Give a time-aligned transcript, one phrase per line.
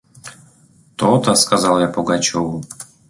[0.95, 2.63] –То-то!– сказал я Пугачеву.